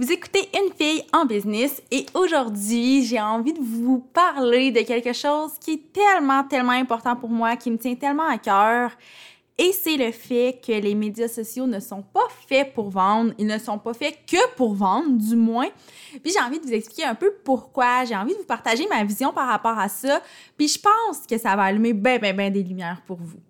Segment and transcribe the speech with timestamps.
[0.00, 5.12] Vous écoutez Une fille en business et aujourd'hui, j'ai envie de vous parler de quelque
[5.12, 8.92] chose qui est tellement, tellement important pour moi, qui me tient tellement à cœur.
[9.58, 13.34] Et c'est le fait que les médias sociaux ne sont pas faits pour vendre.
[13.36, 15.68] Ils ne sont pas faits que pour vendre, du moins.
[16.22, 18.06] Puis j'ai envie de vous expliquer un peu pourquoi.
[18.06, 20.22] J'ai envie de vous partager ma vision par rapport à ça.
[20.56, 23.49] Puis je pense que ça va allumer bien, bien, bien des lumières pour vous.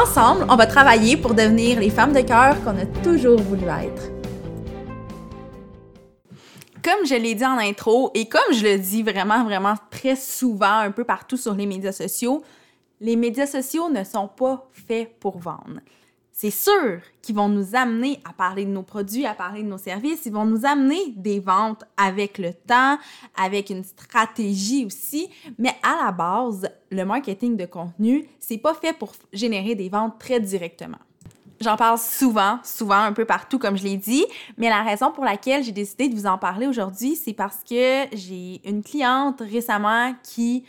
[0.00, 4.12] Ensemble, on va travailler pour devenir les femmes de cœur qu'on a toujours voulu être.
[6.84, 10.78] Comme je l'ai dit en intro et comme je le dis vraiment, vraiment très souvent
[10.78, 12.44] un peu partout sur les médias sociaux,
[13.00, 15.80] les médias sociaux ne sont pas faits pour vendre
[16.40, 19.76] c'est sûr qu'ils vont nous amener à parler de nos produits, à parler de nos
[19.76, 20.24] services.
[20.24, 22.96] Ils vont nous amener des ventes avec le temps,
[23.36, 25.28] avec une stratégie aussi.
[25.58, 30.20] Mais à la base, le marketing de contenu, c'est pas fait pour générer des ventes
[30.20, 30.98] très directement.
[31.60, 34.24] J'en parle souvent, souvent, un peu partout, comme je l'ai dit,
[34.58, 38.04] mais la raison pour laquelle j'ai décidé de vous en parler aujourd'hui, c'est parce que
[38.12, 40.62] j'ai une cliente récemment qui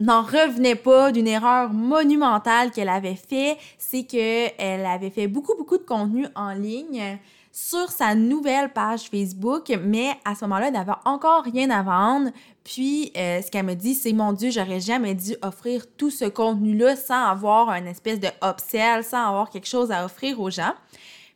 [0.00, 5.78] n'en revenait pas d'une erreur monumentale qu'elle avait fait, c'est qu'elle avait fait beaucoup, beaucoup
[5.78, 7.18] de contenu en ligne
[7.56, 12.30] sur sa nouvelle page Facebook, mais à ce moment-là, elle n'avait encore rien à vendre.
[12.64, 16.26] Puis, euh, ce qu'elle me dit, c'est mon Dieu, j'aurais jamais dû offrir tout ce
[16.26, 20.74] contenu-là sans avoir un espèce de upsell, sans avoir quelque chose à offrir aux gens.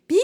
[0.07, 0.21] Puis,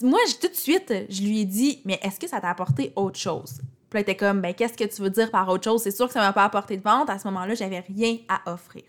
[0.00, 3.18] moi, tout de suite, je lui ai dit, mais est-ce que ça t'a apporté autre
[3.18, 3.60] chose?
[3.94, 5.80] Puis était comme, ben, qu'est-ce que tu veux dire par autre chose?
[5.80, 7.08] C'est sûr que ça m'a pas apporté de vente.
[7.08, 8.82] À ce moment-là, j'avais rien à offrir.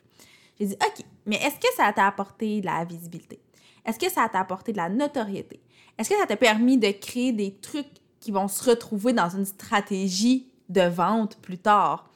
[0.59, 3.39] J'ai dit, OK, mais est-ce que ça t'a apporté de la visibilité?
[3.85, 5.61] Est-ce que ça t'a apporté de la notoriété?
[5.95, 7.85] Est-ce que ça t'a permis de créer des trucs
[8.19, 12.09] qui vont se retrouver dans une stratégie de vente plus tard?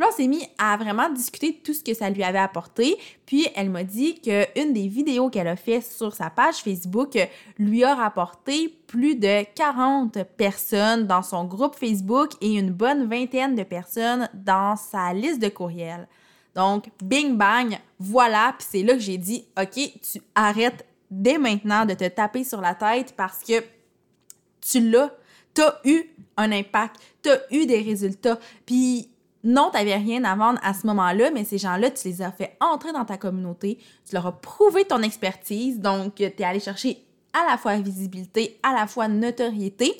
[0.00, 2.96] Puis on s'est mis à vraiment discuter de tout ce que ça lui avait apporté.
[3.26, 7.18] Puis elle m'a dit qu'une des vidéos qu'elle a fait sur sa page Facebook
[7.58, 13.54] lui a rapporté plus de 40 personnes dans son groupe Facebook et une bonne vingtaine
[13.54, 16.08] de personnes dans sa liste de courriels.
[16.54, 18.54] Donc, bing bang, voilà.
[18.58, 22.62] Puis c'est là que j'ai dit, OK, tu arrêtes dès maintenant de te taper sur
[22.62, 23.62] la tête parce que
[24.62, 25.10] tu l'as.
[25.52, 26.04] Tu as eu
[26.38, 28.38] un impact, tu as eu des résultats.
[28.64, 29.09] Puis
[29.42, 32.30] non, tu n'avais rien à vendre à ce moment-là, mais ces gens-là, tu les as
[32.30, 36.60] fait entrer dans ta communauté, tu leur as prouvé ton expertise, donc tu es allé
[36.60, 37.02] chercher
[37.32, 39.94] à la fois visibilité, à la fois notoriété.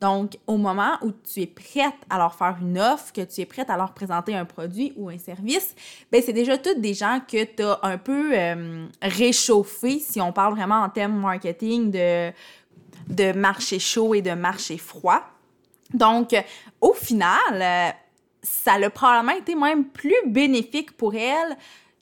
[0.00, 3.46] Donc, au moment où tu es prête à leur faire une offre, que tu es
[3.46, 5.74] prête à leur présenter un produit ou un service,
[6.12, 10.32] ben c'est déjà toutes des gens que tu as un peu euh, réchauffé, si on
[10.32, 12.30] parle vraiment en termes marketing de,
[13.08, 15.20] de marché chaud et de marché froid.
[15.92, 16.32] Donc,
[16.80, 17.90] au final, euh,
[18.42, 21.56] ça a probablement été même plus bénéfique pour elle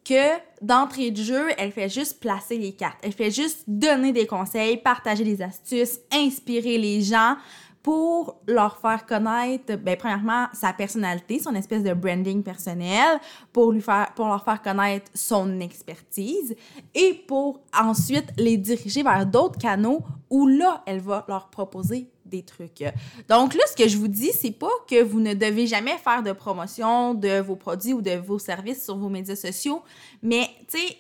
[0.05, 2.99] que d'entrée de jeu, elle fait juste placer les cartes.
[3.03, 7.37] Elle fait juste donner des conseils, partager des astuces, inspirer les gens
[7.83, 13.21] pour leur faire connaître, ben, premièrement, sa personnalité, son espèce de branding personnel,
[13.53, 16.57] pour, lui faire, pour leur faire connaître son expertise
[16.97, 22.43] et pour ensuite les diriger vers d'autres canaux où là, elle va leur proposer des
[22.43, 22.85] trucs.
[23.29, 26.23] Donc là, ce que je vous dis, c'est pas que vous ne devez jamais faire
[26.23, 29.83] de promotion de vos produits ou de vos services sur vos médias sociaux,
[30.23, 30.97] mais tu sais,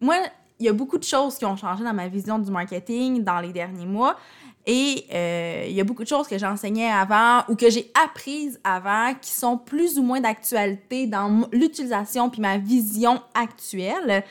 [0.00, 0.16] moi,
[0.58, 3.40] il y a beaucoup de choses qui ont changé dans ma vision du marketing dans
[3.40, 4.16] les derniers mois.
[4.66, 8.60] Et euh, il y a beaucoup de choses que j'enseignais avant ou que j'ai apprises
[8.62, 14.22] avant qui sont plus ou moins d'actualité dans l'utilisation puis ma vision actuelle.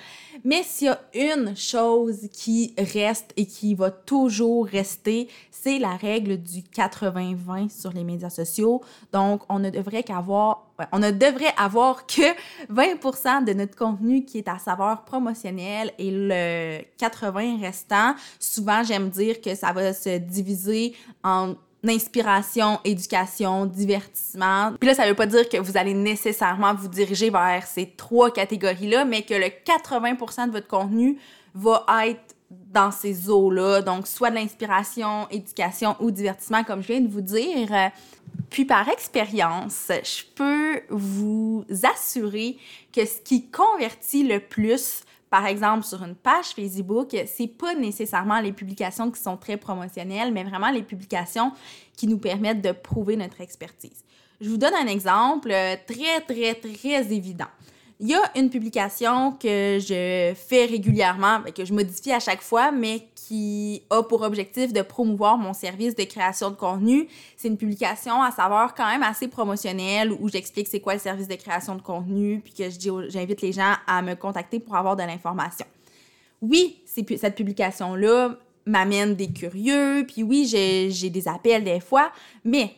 [0.44, 5.96] Mais s'il y a une chose qui reste et qui va toujours rester, c'est la
[5.96, 8.82] règle du 80-20 sur les médias sociaux.
[9.12, 12.34] Donc, on ne devrait qu'avoir, on ne devrait avoir que
[12.72, 19.10] 20% de notre contenu qui est à savoir promotionnel et le 80% restant, souvent, j'aime
[19.10, 21.56] dire que ça va se diviser en
[21.88, 24.74] inspiration, éducation, divertissement.
[24.80, 28.32] Puis là, ça veut pas dire que vous allez nécessairement vous diriger vers ces trois
[28.32, 31.18] catégories-là, mais que le 80% de votre contenu
[31.54, 33.82] va être dans ces eaux-là.
[33.82, 37.70] Donc, soit de l'inspiration, éducation ou divertissement, comme je viens de vous dire.
[38.50, 42.58] Puis, par expérience, je peux vous assurer
[42.94, 48.40] que ce qui convertit le plus par exemple, sur une page Facebook, c'est pas nécessairement
[48.40, 51.52] les publications qui sont très promotionnelles, mais vraiment les publications
[51.96, 54.04] qui nous permettent de prouver notre expertise.
[54.42, 57.50] Je vous donne un exemple euh, très, très, très évident.
[58.02, 62.42] Il y a une publication que je fais régulièrement, ben, que je modifie à chaque
[62.42, 67.10] fois, mais qui a pour objectif de promouvoir mon service de création de contenu.
[67.36, 71.28] C'est une publication à savoir quand même assez promotionnelle où j'explique c'est quoi le service
[71.28, 72.70] de création de contenu, puis que
[73.10, 75.66] j'invite les gens à me contacter pour avoir de l'information.
[76.42, 82.14] Oui, cette publication-là m'amène des curieux, puis oui, j'ai des appels des fois,
[82.46, 82.72] mais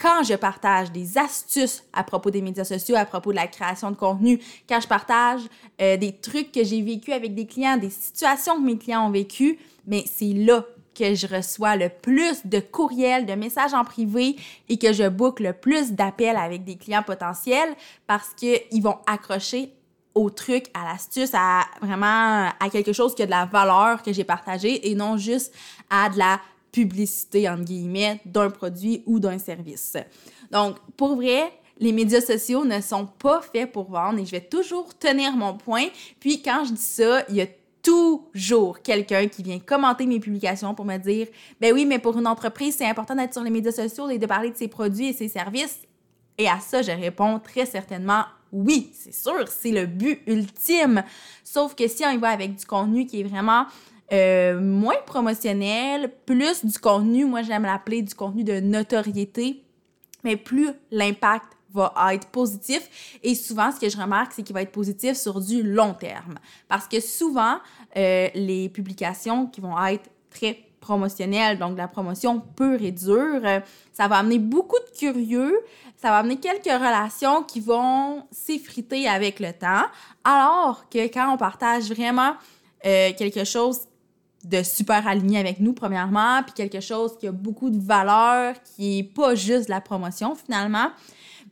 [0.00, 3.90] quand je partage des astuces à propos des médias sociaux, à propos de la création
[3.90, 5.42] de contenu, quand je partage
[5.80, 9.10] euh, des trucs que j'ai vécu avec des clients, des situations que mes clients ont
[9.10, 10.64] vécues, mais c'est là
[10.94, 14.36] que je reçois le plus de courriels, de messages en privé
[14.68, 17.74] et que je boucle le plus d'appels avec des clients potentiels
[18.06, 19.72] parce qu'ils vont accrocher
[20.14, 24.12] au truc, à l'astuce, à vraiment à quelque chose qui a de la valeur que
[24.12, 25.54] j'ai partagé et non juste
[25.88, 26.40] à de la
[26.72, 29.96] publicité, entre guillemets, d'un produit ou d'un service.
[30.50, 34.40] Donc, pour vrai, les médias sociaux ne sont pas faits pour vendre et je vais
[34.40, 35.86] toujours tenir mon point.
[36.20, 37.46] Puis quand je dis ça, il y a
[37.82, 41.26] toujours quelqu'un qui vient commenter mes publications pour me dire
[41.60, 44.26] ben oui, mais pour une entreprise, c'est important d'être sur les médias sociaux et de
[44.26, 45.80] parler de ses produits et ses services.
[46.36, 51.04] Et à ça, je réponds très certainement oui, c'est sûr, c'est le but ultime.
[51.44, 53.66] Sauf que si on y va avec du contenu qui est vraiment
[54.12, 59.62] euh, moins promotionnel, plus du contenu, moi j'aime l'appeler du contenu de notoriété,
[60.24, 63.18] mais plus l'impact va être positif.
[63.22, 66.34] Et souvent, ce que je remarque, c'est qu'il va être positif sur du long terme.
[66.66, 67.58] Parce que souvent,
[67.96, 73.60] euh, les publications qui vont être très promotionnelles, donc la promotion pure et dure, euh,
[73.92, 75.56] ça va amener beaucoup de curieux,
[75.96, 79.86] ça va amener quelques relations qui vont s'effriter avec le temps,
[80.24, 82.32] alors que quand on partage vraiment
[82.82, 83.80] quelque chose
[84.44, 89.00] de super aligné avec nous, premièrement, puis quelque chose qui a beaucoup de valeur, qui
[89.00, 90.90] est pas juste la promotion, finalement,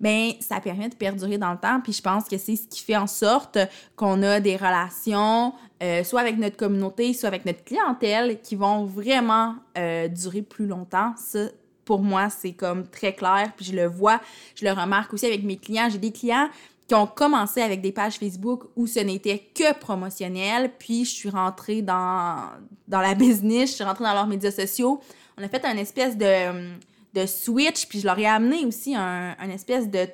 [0.00, 1.80] ben ça permet de perdurer dans le temps.
[1.80, 3.58] Puis je pense que c'est ce qui fait en sorte
[3.96, 5.52] qu'on a des relations,
[5.82, 10.66] euh, soit avec notre communauté, soit avec notre clientèle, qui vont vraiment euh, durer plus
[10.66, 11.14] longtemps.
[11.16, 11.48] Ça,
[11.84, 13.52] pour moi, c'est comme très clair.
[13.56, 14.20] Puis je le vois,
[14.54, 15.88] je le remarque aussi avec mes clients.
[15.90, 16.48] J'ai des clients
[16.88, 20.72] qui ont commencé avec des pages Facebook où ce n'était que promotionnel.
[20.78, 22.50] Puis je suis rentrée dans,
[22.88, 25.00] la business, je suis rentrée dans leurs médias sociaux.
[25.36, 26.74] On a fait un espèce de,
[27.12, 30.08] de switch, puis je leur ai amené aussi un, un espèce de,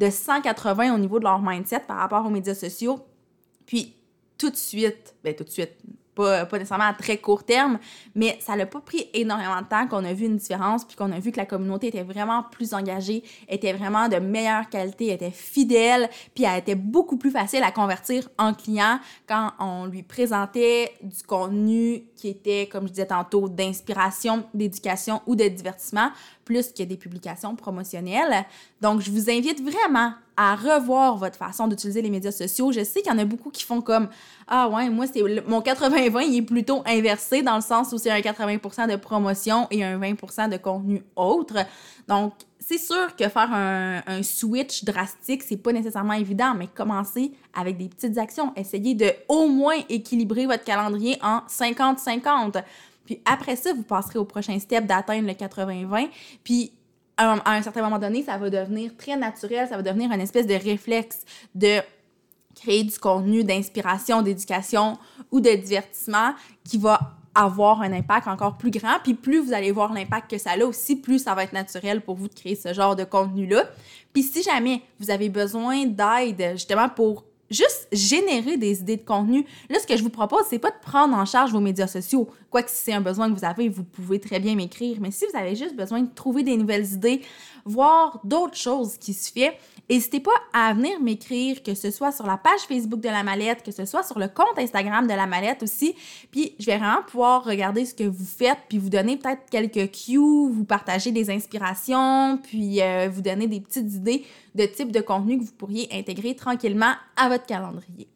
[0.00, 3.00] de 180 au niveau de leur mindset par rapport aux médias sociaux.
[3.66, 3.94] Puis
[4.38, 5.74] tout de suite, ben tout de suite,
[6.14, 7.78] pas, nécessairement à très court terme,
[8.14, 11.12] mais ça n'a pas pris énormément de temps qu'on a vu une différence, puis qu'on
[11.12, 15.30] a vu que la communauté était vraiment plus engagée, était vraiment de meilleure qualité, était
[15.30, 20.92] fidèle, puis elle était beaucoup plus facile à convertir en client quand on lui présentait
[21.02, 26.10] du contenu qui était, comme je disais tantôt, d'inspiration, d'éducation ou de divertissement,
[26.44, 28.44] plus que des publications promotionnelles.
[28.80, 32.72] Donc, je vous invite vraiment à revoir votre façon d'utiliser les médias sociaux.
[32.72, 34.08] Je sais qu'il y en a beaucoup qui font comme
[34.48, 38.10] Ah ouais, moi, c'est mon 80-20, il est plutôt inversé dans le sens où c'est
[38.10, 41.58] un 80% de promotion et un 20% de contenu autre.
[42.08, 47.32] Donc, c'est sûr que faire un, un switch drastique, c'est pas nécessairement évident, mais commencez
[47.54, 48.52] avec des petites actions.
[48.56, 52.62] Essayez de au moins équilibrer votre calendrier en 50-50.
[53.04, 56.08] Puis après ça, vous passerez au prochain step d'atteindre le 80-20.
[56.42, 56.72] Puis
[57.16, 60.46] à un certain moment donné, ça va devenir très naturel, ça va devenir une espèce
[60.46, 61.20] de réflexe
[61.54, 61.80] de
[62.54, 64.98] créer du contenu d'inspiration, d'éducation
[65.30, 66.34] ou de divertissement
[66.64, 68.98] qui va avoir un impact encore plus grand.
[69.02, 72.00] Puis plus vous allez voir l'impact que ça a aussi, plus ça va être naturel
[72.00, 73.64] pour vous de créer ce genre de contenu-là.
[74.12, 79.46] Puis si jamais vous avez besoin d'aide justement pour juste générer des idées de contenu.
[79.70, 82.28] Là, ce que je vous propose, c'est pas de prendre en charge vos médias sociaux.
[82.50, 84.98] Quoique si c'est un besoin que vous avez, vous pouvez très bien m'écrire.
[85.00, 87.22] Mais si vous avez juste besoin de trouver des nouvelles idées,
[87.64, 89.50] voir d'autres choses qui se font,
[89.88, 93.62] n'hésitez pas à venir m'écrire, que ce soit sur la page Facebook de la mallette,
[93.62, 95.94] que ce soit sur le compte Instagram de la mallette aussi.
[96.30, 99.92] Puis je vais vraiment pouvoir regarder ce que vous faites, puis vous donner peut-être quelques
[99.92, 105.00] cues, vous partager des inspirations, puis euh, vous donner des petites idées de type de
[105.00, 108.08] contenu que vous pourriez intégrer tranquillement à votre calendrier.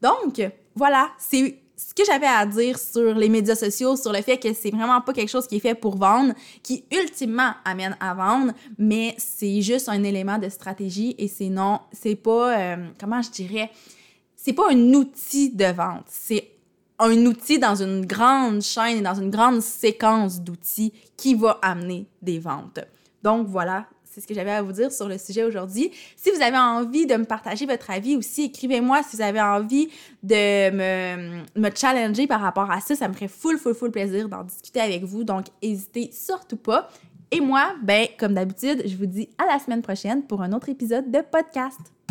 [0.00, 0.40] Donc,
[0.74, 4.52] voilà, c'est ce que j'avais à dire sur les médias sociaux, sur le fait que
[4.52, 8.52] c'est vraiment pas quelque chose qui est fait pour vendre, qui ultimement amène à vendre,
[8.78, 13.30] mais c'est juste un élément de stratégie et c'est non, c'est pas, euh, comment je
[13.30, 13.70] dirais,
[14.36, 16.50] c'est pas un outil de vente, c'est
[16.98, 22.06] un outil dans une grande chaîne et dans une grande séquence d'outils qui va amener
[22.22, 22.80] des ventes.
[23.22, 25.90] Donc voilà, c'est ce que j'avais à vous dire sur le sujet aujourd'hui.
[26.16, 29.88] Si vous avez envie de me partager votre avis aussi, écrivez-moi si vous avez envie
[30.22, 32.94] de me, challenger par rapport à ça.
[32.94, 35.24] Ça me ferait full, full, full plaisir d'en discuter avec vous.
[35.24, 36.88] Donc, n'hésitez surtout pas.
[37.30, 40.68] Et moi, ben, comme d'habitude, je vous dis à la semaine prochaine pour un autre
[40.68, 41.94] épisode de podcast.